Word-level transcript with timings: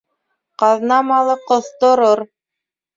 Ҡаҙна 0.63 0.97
малы 1.11 1.37
ҡоҫторор 1.53 2.29